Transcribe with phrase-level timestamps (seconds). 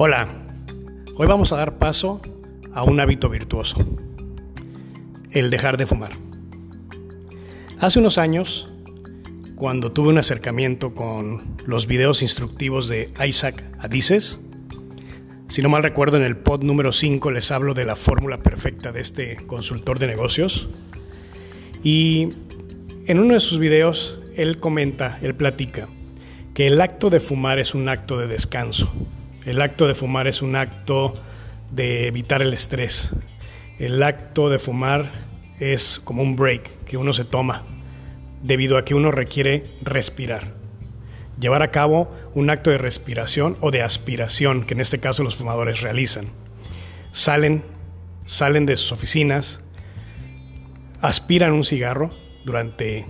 [0.00, 0.28] Hola,
[1.16, 2.22] hoy vamos a dar paso
[2.72, 3.84] a un hábito virtuoso,
[5.32, 6.12] el dejar de fumar.
[7.80, 8.72] Hace unos años,
[9.56, 14.38] cuando tuve un acercamiento con los videos instructivos de Isaac Adices,
[15.48, 18.92] si no mal recuerdo en el pod número 5 les hablo de la fórmula perfecta
[18.92, 20.68] de este consultor de negocios
[21.82, 22.28] y
[23.08, 25.88] en uno de sus videos él comenta, él platica
[26.54, 28.92] que el acto de fumar es un acto de descanso
[29.44, 31.14] el acto de fumar es un acto
[31.70, 33.10] de evitar el estrés.
[33.78, 35.10] El acto de fumar
[35.60, 37.64] es como un break que uno se toma
[38.42, 40.54] debido a que uno requiere respirar.
[41.40, 45.36] Llevar a cabo un acto de respiración o de aspiración que en este caso los
[45.36, 46.26] fumadores realizan.
[47.12, 47.62] Salen,
[48.24, 49.60] salen de sus oficinas,
[51.00, 52.10] aspiran un cigarro
[52.44, 53.06] durante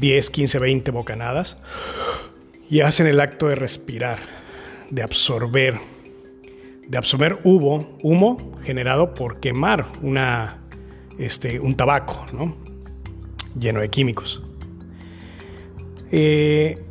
[0.00, 1.58] 10, 15, 20 bocanadas
[2.70, 4.41] y hacen el acto de respirar
[4.92, 5.80] de absorber,
[6.86, 10.58] de absorber humo, humo generado por quemar una,
[11.18, 12.54] este, un tabaco, ¿no?
[13.58, 14.42] lleno de químicos.
[16.10, 16.84] Eh,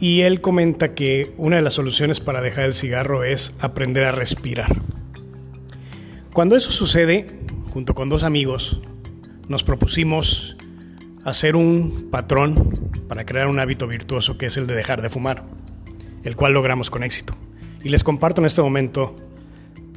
[0.00, 4.12] y él comenta que una de las soluciones para dejar el cigarro es aprender a
[4.12, 4.74] respirar.
[6.32, 7.26] Cuando eso sucede,
[7.70, 8.80] junto con dos amigos,
[9.46, 10.56] nos propusimos
[11.22, 12.70] hacer un patrón
[13.08, 15.57] para crear un hábito virtuoso que es el de dejar de fumar
[16.24, 17.34] el cual logramos con éxito.
[17.82, 19.16] Y les comparto en este momento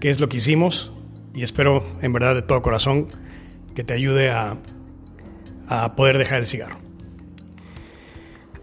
[0.00, 0.92] qué es lo que hicimos
[1.34, 3.08] y espero en verdad de todo corazón
[3.74, 4.56] que te ayude a,
[5.96, 6.78] poder dejar el cigarro.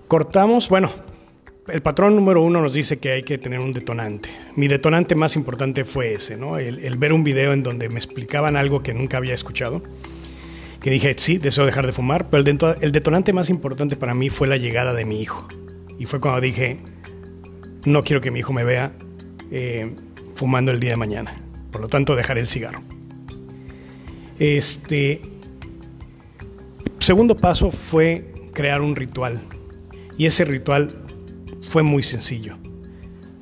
[0.09, 0.89] Cortamos, bueno,
[1.69, 4.29] el patrón número uno nos dice que hay que tener un detonante.
[4.57, 6.57] Mi detonante más importante fue ese, ¿no?
[6.57, 9.81] El, ver un video en donde me explicaban algo que nunca había escuchado.
[10.81, 12.43] Que dije, sí, deseo dejar de fumar, pero
[12.81, 15.47] el detonante más importante para mí fue la llegada de mi hijo.
[15.97, 16.79] Y fue cuando dije,
[17.85, 18.93] no quiero que mi hijo me vea
[19.51, 19.95] eh,
[20.35, 21.41] fumando el día de mañana.
[21.71, 22.81] Por lo tanto, dejaré el cigarro.
[24.39, 25.21] Este
[26.99, 29.41] segundo paso fue crear un ritual.
[30.17, 31.03] Y ese ritual
[31.69, 32.57] fue muy sencillo.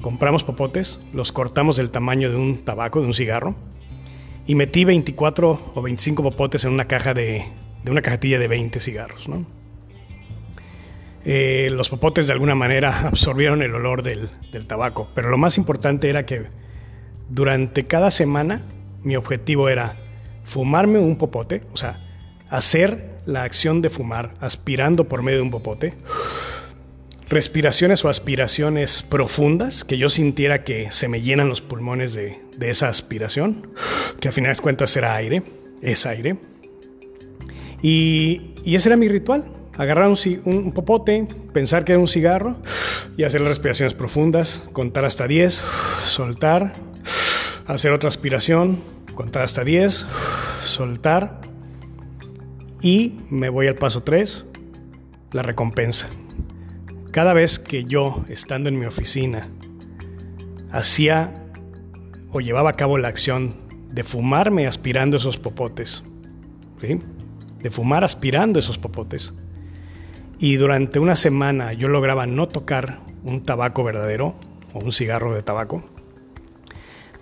[0.02, 3.56] Compramos popotes, los cortamos del tamaño de un tabaco, de un cigarro,
[4.46, 7.44] y metí 24 o 25 popotes en una caja de,
[7.84, 9.46] de una cajetilla de 20 cigarros, ¿no?
[11.28, 14.30] Eh, los popotes de alguna manera absorbieron el olor del,
[14.68, 16.44] tabaco, pero lo más importante era que
[17.30, 18.62] durante cada semana
[19.04, 19.98] mi objetivo era
[20.44, 22.00] fumarme un popote, o sea,
[22.50, 25.96] hacer la acción de fumar aspirando por medio de un popote,
[27.28, 32.88] respiraciones o aspiraciones profundas, que yo sintiera que se me llenan los pulmones de, esa
[32.88, 33.68] aspiración,
[34.20, 35.42] que a final de cuentas era aire,
[35.82, 36.38] es aire.
[37.82, 39.46] y ese era mi ritual,
[39.78, 42.58] agarrar un, popote, pensar que era un cigarro
[43.18, 45.62] y hacer respiraciones profundas, contar hasta 10,
[46.06, 46.74] soltar,
[47.68, 48.80] hacer otra aspiración,
[49.16, 50.06] contar hasta 10,
[50.64, 51.42] soltar
[52.82, 54.46] y me voy al paso 3,
[55.32, 56.08] la recompensa.
[57.12, 59.48] Cada vez que yo, estando en mi oficina,
[60.72, 61.34] hacía
[62.32, 63.56] o llevaba a cabo la acción
[63.90, 66.04] de fumarme aspirando esos popotes,
[66.82, 69.34] de fumar aspirando esos popotes,
[70.40, 74.36] y durante una semana yo lograba no tocar un tabaco verdadero
[74.74, 75.84] o un cigarro de tabaco,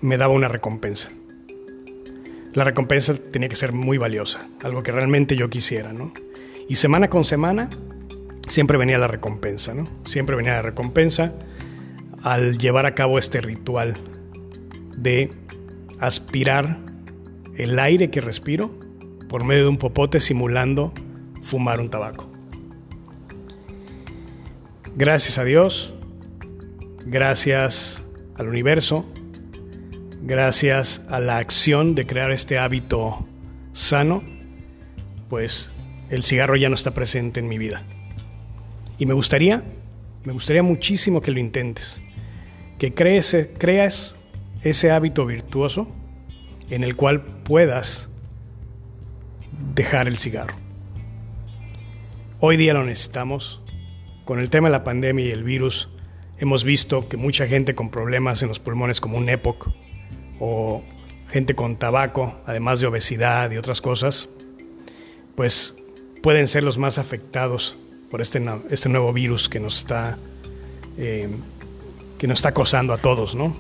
[0.02, 1.10] me daba una recompensa.
[2.54, 6.14] La recompensa tenía que ser muy valiosa, algo que realmente yo quisiera, ¿no?
[6.70, 7.70] Y semana con semana
[8.50, 9.86] siempre venía la recompensa, ¿no?
[10.06, 11.34] Siempre venía la recompensa
[12.22, 13.96] al llevar a cabo este ritual
[14.96, 15.32] de
[16.00, 16.78] aspirar
[17.56, 18.72] el aire que respiro
[19.30, 20.94] por medio de un popote simulando
[21.42, 22.33] fumar un tabaco.
[24.96, 25.92] Gracias a Dios,
[27.04, 28.06] gracias
[28.36, 29.04] al universo,
[30.22, 33.26] gracias a la acción de crear este hábito
[33.72, 34.22] sano,
[35.30, 35.72] pues
[36.12, 37.82] el cigarro ya no está presente en mi vida.
[39.00, 39.64] Y me gustaría,
[40.26, 42.00] me gustaría muchísimo que lo intentes,
[42.78, 44.14] que crees, creas
[44.62, 45.88] ese hábito virtuoso
[46.70, 48.10] en el cual puedas
[49.74, 50.54] dejar el cigarro.
[52.40, 53.63] Hoy día lo necesitamos
[54.26, 55.90] con el tema de la pandemia y el virus,
[56.38, 59.70] hemos visto que mucha gente con problemas en los pulmones como un EPOC
[60.40, 60.84] o
[61.30, 64.30] gente con tabaco, además de obesidad y otras cosas,
[65.36, 65.76] pues
[66.22, 67.78] pueden ser los más afectados
[68.10, 70.18] por este, este nuevo virus que nos está
[70.98, 71.28] eh,
[72.18, 73.54] que nos está acosando a todos, ¿no?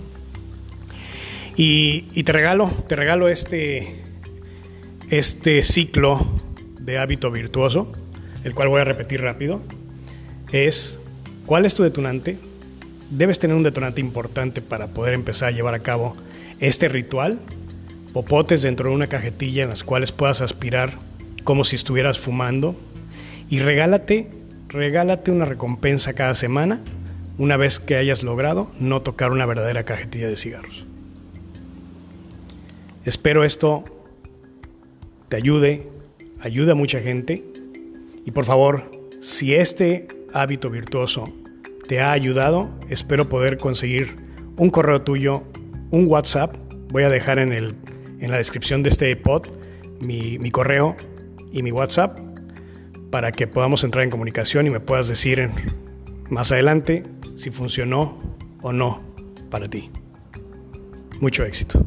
[1.58, 4.02] Y, te regalo, te regalo este,
[5.10, 6.26] este ciclo
[6.80, 7.92] de hábito virtuoso,
[8.44, 9.62] el cual voy a repetir rápido
[10.54, 11.00] es
[11.46, 12.38] cuál es tu detonante,
[13.10, 16.16] debes tener un detonante importante para poder empezar a llevar a cabo
[16.60, 17.40] este ritual.
[18.14, 20.94] Popotes dentro de una cajetilla en las cuales puedas aspirar
[21.44, 22.76] como si estuvieras fumando.
[23.50, 24.30] Y regálate,
[24.70, 26.82] regálate una recompensa cada semana
[27.40, 30.86] una vez que hayas logrado no tocar una verdadera cajetilla de cigarros.
[33.06, 33.84] Espero esto
[35.30, 35.88] te ayude,
[36.42, 37.44] ayude a mucha gente
[38.24, 41.26] y por favor, si este hábito virtuoso
[41.88, 44.16] te ha ayudado, espero poder conseguir
[44.58, 45.44] un correo tuyo,
[45.92, 46.56] un WhatsApp.
[46.90, 47.76] Voy a dejar en, el,
[48.20, 49.48] en la descripción de este pod
[50.00, 50.96] mi, mi correo
[51.52, 52.20] y mi WhatsApp
[53.12, 55.50] para que podamos entrar en comunicación y me puedas decir
[56.30, 57.04] más adelante
[57.36, 58.18] si funcionó
[58.62, 59.02] o no
[59.50, 59.92] para ti.
[61.20, 61.86] Mucho éxito.